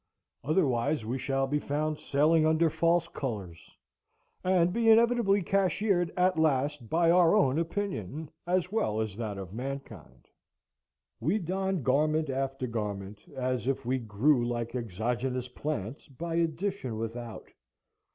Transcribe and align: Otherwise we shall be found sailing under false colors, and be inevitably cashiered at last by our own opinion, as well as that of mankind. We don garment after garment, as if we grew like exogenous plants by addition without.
Otherwise 0.43 1.05
we 1.05 1.19
shall 1.19 1.45
be 1.45 1.59
found 1.59 1.99
sailing 1.99 2.43
under 2.43 2.71
false 2.71 3.07
colors, 3.07 3.69
and 4.43 4.73
be 4.73 4.89
inevitably 4.89 5.43
cashiered 5.43 6.11
at 6.17 6.39
last 6.39 6.89
by 6.89 7.11
our 7.11 7.35
own 7.35 7.59
opinion, 7.59 8.27
as 8.47 8.71
well 8.71 8.99
as 8.99 9.15
that 9.15 9.37
of 9.37 9.53
mankind. 9.53 10.27
We 11.19 11.37
don 11.37 11.83
garment 11.83 12.31
after 12.31 12.65
garment, 12.65 13.19
as 13.35 13.67
if 13.67 13.85
we 13.85 13.99
grew 13.99 14.43
like 14.43 14.73
exogenous 14.73 15.47
plants 15.49 16.07
by 16.07 16.33
addition 16.33 16.97
without. 16.97 17.49